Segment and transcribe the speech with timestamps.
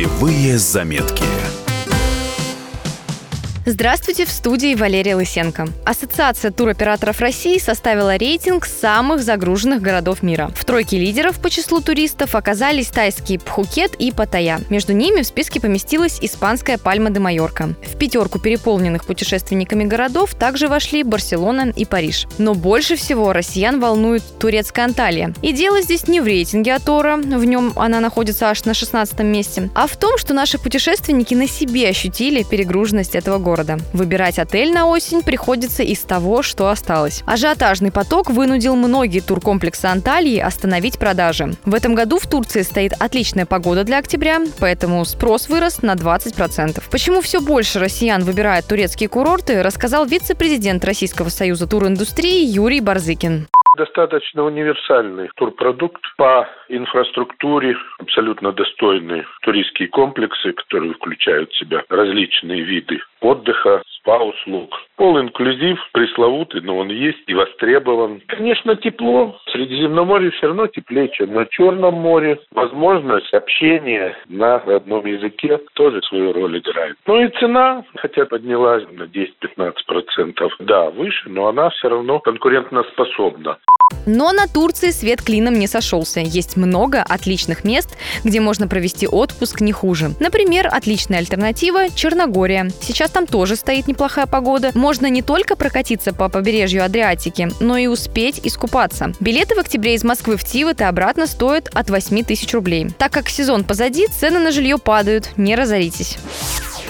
[0.00, 1.39] Путевые заметки.
[3.66, 5.68] Здравствуйте, в студии Валерия Лысенко.
[5.84, 10.50] Ассоциация туроператоров России составила рейтинг самых загруженных городов мира.
[10.56, 14.62] В тройке лидеров по числу туристов оказались тайские Пхукет и Паттайя.
[14.70, 17.74] Между ними в списке поместилась испанская Пальма де Майорка.
[17.86, 22.28] В пятерку переполненных путешественниками городов также вошли Барселона и Париж.
[22.38, 25.34] Но больше всего россиян волнует турецкая Анталия.
[25.42, 29.68] И дело здесь не в рейтинге Атора, в нем она находится аж на 16 месте,
[29.74, 33.76] а в том, что наши путешественники на себе ощутили перегруженность этого города города.
[33.92, 37.22] Выбирать отель на осень приходится из того, что осталось.
[37.26, 41.50] Ажиотажный поток вынудил многие туркомплексы Анталии остановить продажи.
[41.64, 46.82] В этом году в Турции стоит отличная погода для октября, поэтому спрос вырос на 20%.
[46.90, 54.44] Почему все больше россиян выбирают турецкие курорты, рассказал вице-президент Российского союза туриндустрии Юрий Барзыкин достаточно
[54.44, 63.82] универсальный турпродукт по инфраструктуре, абсолютно достойные туристские комплексы, которые включают в себя различные виды отдыха,
[63.98, 64.70] спа-услуг.
[64.96, 68.20] Пол-инклюзив, пресловутый, но он есть и востребован.
[68.26, 69.38] Конечно, тепло.
[69.46, 72.38] В Средиземноморье все равно теплее, чем на Черном море.
[72.52, 76.96] Возможность общения на родном языке тоже свою роль играет.
[77.06, 83.58] Ну и цена, хотя поднялась на 10-15%, да, выше, но она все равно конкурентоспособна.
[84.06, 86.20] Но на Турции свет клином не сошелся.
[86.20, 87.90] Есть много отличных мест,
[88.24, 90.14] где можно провести отпуск не хуже.
[90.20, 92.70] Например, отличная альтернатива– Черногория.
[92.80, 94.70] Сейчас там тоже стоит неплохая погода.
[94.74, 99.12] Можно не только прокатиться по побережью Адриатики, но и успеть искупаться.
[99.20, 102.88] Билеты в октябре из Москвы в Тивот и обратно стоят от 8 тысяч рублей.
[102.98, 105.30] Так как сезон позади, цены на жилье падают.
[105.36, 106.16] Не разоритесь.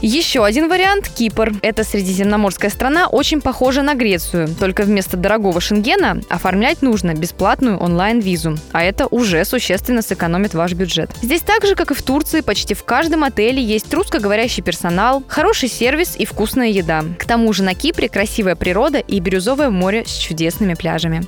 [0.00, 1.52] Еще один вариант– Кипр.
[1.62, 8.56] Эта средиземноморская страна очень похожа на Грецию, только вместо дорогого шенгена оформлять нужно бесплатную онлайн-визу,
[8.72, 11.10] а это уже существенно сэкономит ваш бюджет.
[11.22, 15.68] Здесь так же, как и в Турции, почти в каждом отеле есть русскоговорящий персонал, хороший
[15.68, 17.04] сервис и вкусная еда.
[17.18, 21.22] К тому же на Кипре красивая природа и бирюзовое море с чудесными пляжами.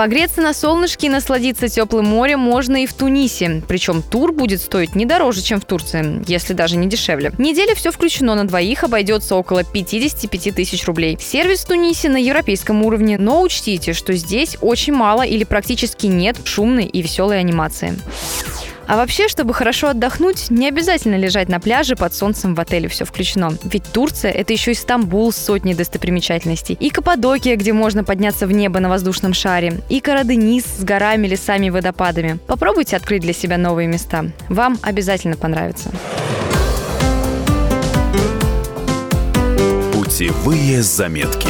[0.00, 3.62] Погреться на солнышке и насладиться теплым морем можно и в Тунисе.
[3.68, 7.32] Причем тур будет стоить не дороже, чем в Турции, если даже не дешевле.
[7.36, 11.18] Неделя все включено на двоих обойдется около 55 тысяч рублей.
[11.20, 16.38] Сервис в Тунисе на европейском уровне, но учтите, что здесь очень мало или практически нет
[16.44, 17.94] шумной и веселой анимации.
[18.90, 23.04] А вообще, чтобы хорошо отдохнуть, не обязательно лежать на пляже под солнцем в отеле все
[23.04, 23.52] включено.
[23.62, 26.74] Ведь Турция– это еще и Стамбул с сотней достопримечательностей.
[26.74, 29.80] И Каппадокия, где можно подняться в небо на воздушном шаре.
[29.88, 32.40] И Караденис с горами, лесами и водопадами.
[32.48, 34.24] Попробуйте открыть для себя новые места.
[34.48, 35.92] Вам обязательно понравится.
[39.92, 41.46] Путевые заметки.